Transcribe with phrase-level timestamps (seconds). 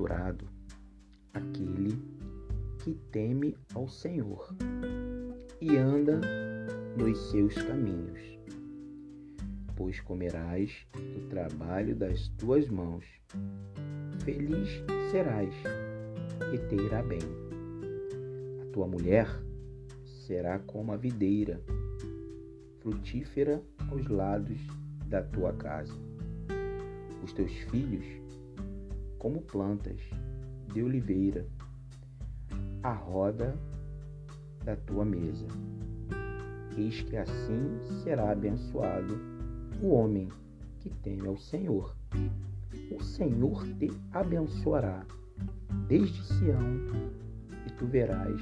[0.00, 0.48] Bem-aventurado
[1.34, 2.02] aquele
[2.82, 4.48] que teme ao Senhor
[5.60, 6.18] e anda
[6.96, 8.18] nos seus caminhos,
[9.76, 13.04] pois comerás do trabalho das tuas mãos.
[14.24, 15.54] Feliz serás
[16.54, 17.20] e te irá bem.
[18.62, 19.28] A tua mulher
[20.26, 21.62] será como a videira,
[22.80, 24.58] frutífera aos lados
[25.06, 25.94] da tua casa.
[27.22, 28.19] Os teus filhos
[29.20, 30.00] como plantas
[30.72, 31.46] de oliveira,
[32.82, 33.54] à roda
[34.64, 35.46] da tua mesa.
[36.76, 39.14] Eis que assim será abençoado
[39.82, 40.28] o homem
[40.80, 41.94] que teme ao Senhor.
[42.90, 45.04] O Senhor te abençoará
[45.86, 46.80] desde Sião
[47.66, 48.40] e tu verás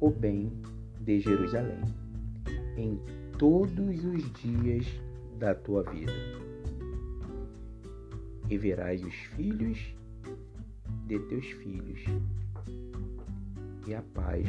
[0.00, 0.52] o bem
[1.00, 1.82] de Jerusalém
[2.76, 2.98] em
[3.38, 4.86] todos os dias
[5.38, 6.12] da tua vida
[8.48, 9.94] e verás os filhos
[11.06, 12.02] de teus filhos
[13.86, 14.46] e a paz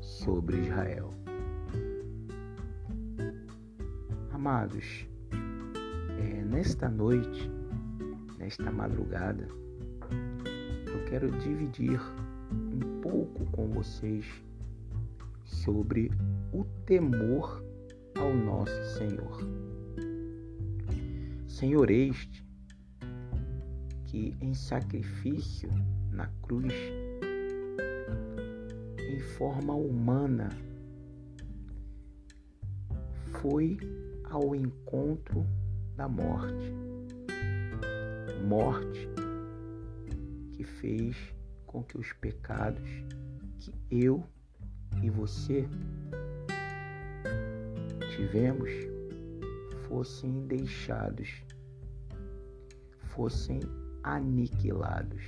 [0.00, 1.10] sobre Israel.
[4.32, 5.06] Amados,
[6.18, 7.50] é, nesta noite,
[8.38, 9.46] nesta madrugada,
[10.86, 12.00] eu quero dividir
[12.52, 14.26] um pouco com vocês
[15.44, 16.10] sobre
[16.52, 17.62] o temor
[18.18, 19.40] ao nosso Senhor.
[21.46, 22.49] Senhor este
[24.10, 25.70] que em sacrifício
[26.10, 26.74] na cruz,
[28.98, 30.48] em forma humana,
[33.40, 33.78] foi
[34.24, 35.46] ao encontro
[35.96, 36.74] da morte.
[38.48, 39.08] Morte
[40.54, 41.16] que fez
[41.64, 42.90] com que os pecados
[43.60, 44.24] que eu
[45.04, 45.68] e você
[48.16, 48.70] tivemos
[49.86, 51.44] fossem deixados,
[53.14, 53.60] fossem
[54.02, 55.22] aniquilados.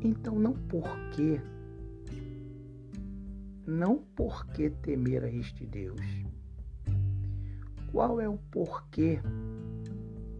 [0.00, 1.40] Então não porque
[3.66, 6.00] não porque temer a este Deus.
[7.90, 9.20] Qual é o porquê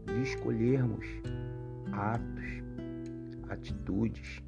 [0.07, 1.05] de escolhermos
[1.93, 2.63] atos,
[3.49, 4.43] atitudes,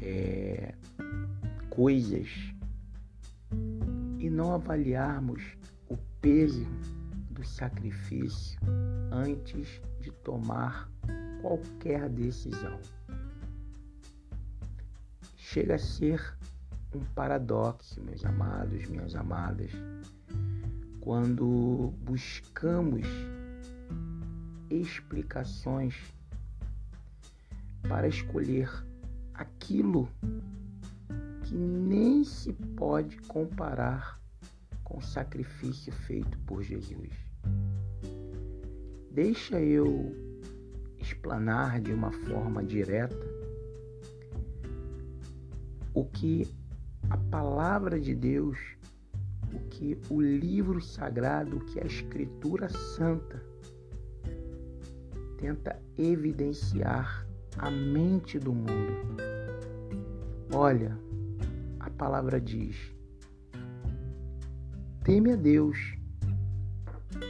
[0.00, 0.74] é,
[1.70, 2.28] coisas
[4.18, 5.42] e não avaliarmos
[5.88, 6.66] o peso
[7.42, 8.60] do sacrifício
[9.10, 10.88] antes de tomar
[11.40, 12.78] qualquer decisão.
[15.36, 16.38] Chega a ser
[16.94, 19.72] um paradoxo, meus amados, minhas amadas,
[21.00, 23.04] quando buscamos
[24.70, 25.96] explicações
[27.88, 28.70] para escolher
[29.34, 30.08] aquilo
[31.42, 34.20] que nem se pode comparar
[34.84, 37.31] com o sacrifício feito por Jesus.
[39.14, 40.16] Deixa eu
[40.98, 43.14] explanar de uma forma direta
[45.92, 46.50] o que
[47.10, 48.58] a palavra de Deus,
[49.52, 53.44] o que o livro sagrado, o que a Escritura Santa
[55.36, 57.26] tenta evidenciar
[57.58, 59.18] a mente do mundo.
[60.54, 60.98] Olha,
[61.80, 62.96] a palavra diz:
[65.04, 65.98] teme a Deus,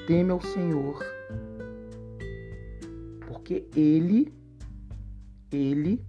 [0.07, 1.22] teme ao Senhor
[3.43, 4.33] porque ele,
[5.51, 6.01] ele,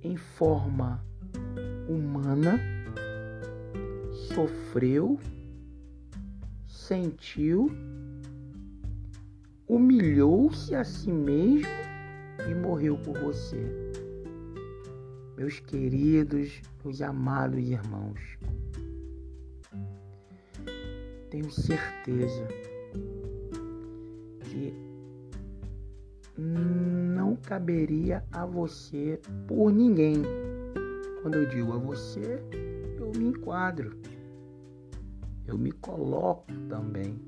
[0.00, 1.04] em forma
[1.88, 2.60] humana,
[4.32, 5.18] sofreu,
[6.68, 7.68] sentiu,
[9.66, 11.66] humilhou-se a si mesmo
[12.48, 13.60] e morreu por você.
[15.36, 18.38] Meus queridos, meus amados irmãos,
[21.28, 22.46] tenho certeza
[24.44, 24.83] que
[26.36, 30.22] não caberia a você por ninguém.
[31.22, 32.42] Quando eu digo a você,
[32.98, 33.96] eu me enquadro.
[35.46, 37.20] Eu me coloco também.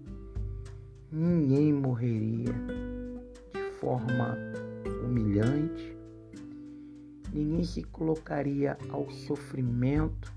[1.11, 2.53] Ninguém morreria
[3.55, 4.37] de forma
[5.05, 5.97] humilhante.
[7.33, 10.33] Ninguém se colocaria ao sofrimento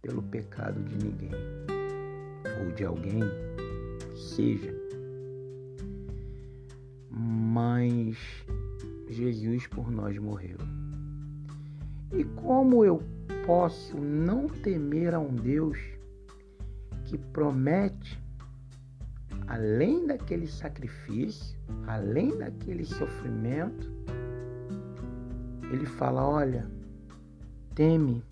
[0.00, 1.32] pelo pecado de ninguém
[2.60, 3.22] ou de alguém,
[4.14, 4.79] seja
[7.10, 8.16] mas
[9.08, 10.58] Jesus por nós morreu.
[12.12, 13.02] E como eu
[13.44, 15.78] posso não temer a um Deus
[17.04, 18.22] que promete,
[19.46, 23.90] além daquele sacrifício, além daquele sofrimento,
[25.72, 26.70] ele fala: olha,
[27.74, 28.22] teme,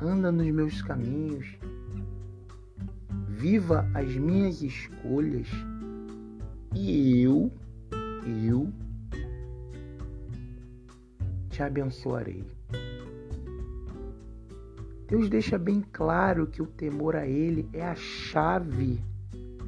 [0.00, 1.56] anda nos meus caminhos,
[3.28, 5.48] viva as minhas escolhas
[6.82, 7.52] e eu,
[8.48, 8.72] eu
[11.50, 12.42] te abençoarei.
[15.06, 18.98] Deus deixa bem claro que o temor a Ele é a chave,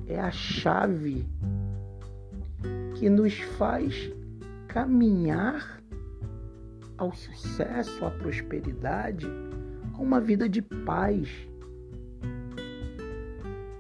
[0.07, 1.27] é a chave
[2.95, 4.11] que nos faz
[4.67, 5.83] caminhar
[6.97, 9.27] ao sucesso, à prosperidade,
[9.93, 11.29] a uma vida de paz,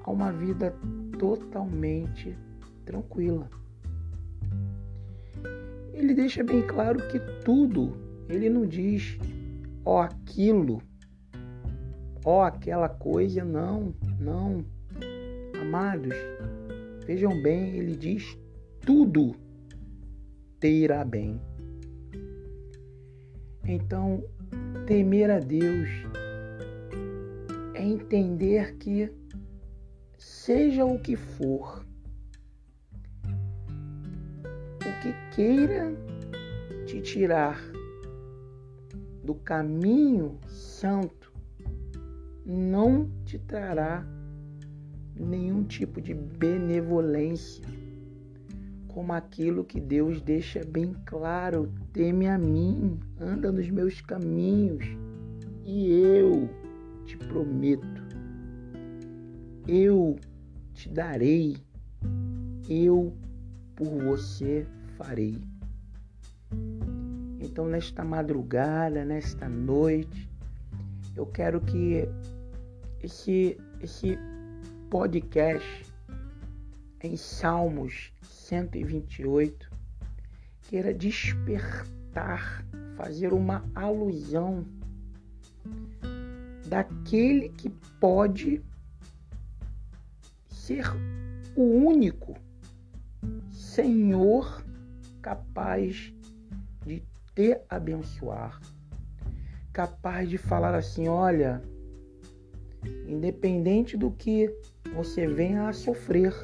[0.04, 0.76] a uma vida
[1.18, 2.36] totalmente
[2.84, 3.48] tranquila.
[5.92, 7.96] Ele deixa bem claro que tudo,
[8.28, 9.18] ele não diz,
[9.84, 10.82] ó, aquilo
[12.24, 14.64] ó aquela coisa, não, não.
[15.60, 16.14] Amados,
[17.06, 18.36] vejam bem, ele diz
[18.80, 19.34] tudo
[20.60, 21.40] te irá bem.
[23.64, 24.24] Então,
[24.86, 25.88] temer a Deus
[27.74, 29.10] é entender que,
[30.18, 31.84] seja o que for,
[35.02, 35.92] que queira
[36.86, 37.60] te tirar
[39.24, 41.32] do caminho santo,
[42.46, 44.06] não te trará
[45.16, 47.64] nenhum tipo de benevolência,
[48.86, 54.84] como aquilo que Deus deixa bem claro: teme a mim, anda nos meus caminhos,
[55.64, 56.48] e eu
[57.06, 58.02] te prometo,
[59.66, 60.14] eu
[60.72, 61.56] te darei,
[62.68, 63.12] eu
[63.74, 64.64] por você
[64.96, 65.38] farei.
[67.40, 70.28] Então, nesta madrugada, nesta noite,
[71.14, 72.08] eu quero que
[73.02, 74.18] esse, esse
[74.88, 75.84] podcast
[77.02, 79.70] em Salmos 128
[80.62, 82.64] queira despertar,
[82.96, 84.64] fazer uma alusão
[86.68, 87.68] daquele que
[88.00, 88.62] pode
[90.48, 90.84] ser
[91.54, 92.34] o único
[93.50, 94.62] Senhor
[95.22, 96.12] capaz
[96.84, 97.02] de
[97.34, 98.60] te abençoar
[99.72, 101.62] capaz de falar assim: olha,
[103.06, 104.54] independente do que
[104.94, 106.34] você venha a sofrer,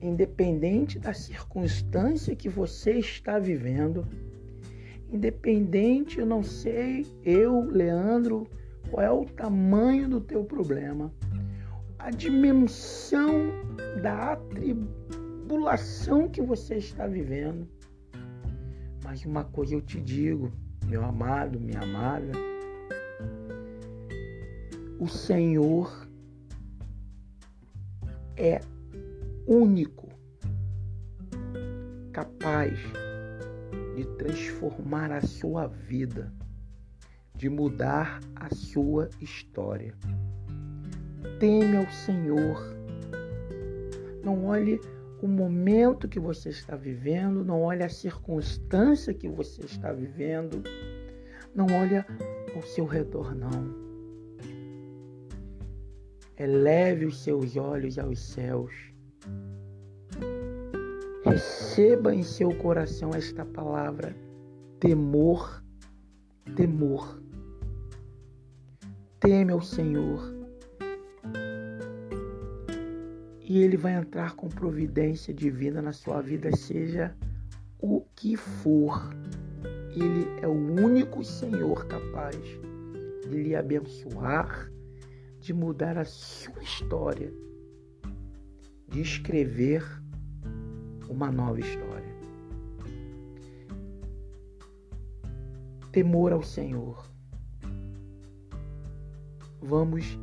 [0.00, 4.06] independente da circunstância que você está vivendo,
[5.10, 8.46] independente, eu não sei, eu, Leandro,
[8.90, 11.12] qual é o tamanho do teu problema,
[11.98, 13.50] a dimensão
[14.02, 14.36] da
[15.52, 17.68] atribulação que você está vivendo.
[19.04, 20.50] Mas uma coisa eu te digo,
[20.86, 22.32] meu amado, minha amada,
[24.98, 26.08] o Senhor
[28.36, 28.60] é
[29.46, 30.08] único,
[32.12, 32.78] capaz
[33.94, 36.32] de transformar a sua vida,
[37.34, 39.94] de mudar a sua história.
[41.38, 42.58] Teme ao Senhor.
[44.24, 44.80] Não olhe
[45.22, 50.64] o momento que você está vivendo, não olhe a circunstância que você está vivendo,
[51.54, 52.04] não olhe
[52.56, 53.72] ao seu redor, não.
[56.36, 58.74] Eleve os seus olhos aos céus.
[61.24, 64.16] Receba em seu coração esta palavra:
[64.80, 65.62] temor,
[66.56, 67.22] temor.
[69.20, 70.41] Teme ao Senhor
[73.52, 77.14] e ele vai entrar com providência divina na sua vida, seja
[77.78, 79.14] o que for.
[79.94, 82.34] Ele é o único Senhor capaz
[83.28, 84.72] de lhe abençoar,
[85.38, 87.30] de mudar a sua história,
[88.88, 89.84] de escrever
[91.06, 92.16] uma nova história.
[95.92, 97.06] Temor ao Senhor.
[99.60, 100.18] Vamos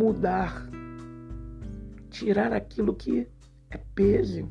[0.00, 0.66] mudar,
[2.08, 3.28] tirar aquilo que
[3.68, 4.50] é peso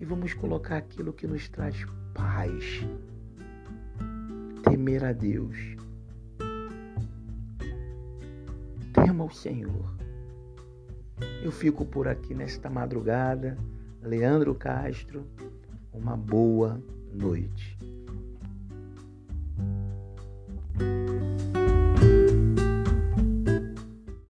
[0.00, 2.86] e vamos colocar aquilo que nos traz paz,
[4.62, 5.56] temer a Deus.
[8.92, 9.92] Tema o Senhor.
[11.42, 13.58] Eu fico por aqui nesta madrugada.
[14.00, 15.26] Leandro Castro,
[15.92, 16.80] uma boa
[17.12, 17.76] noite.